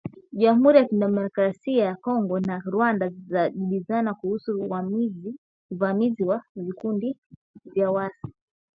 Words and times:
Jamhuri 0.31 0.77
ya 0.77 0.85
Kidemokrasia 0.85 1.83
ya 1.85 1.95
Kongo 1.95 2.39
na 2.39 2.59
Rwanda 2.65 3.09
zajibizana 3.27 4.13
kuhusu 4.13 4.59
uvamizi 5.71 6.23
wa 6.25 6.43
vikundi 6.55 7.17
vya 7.65 7.91
waasi 7.91 8.27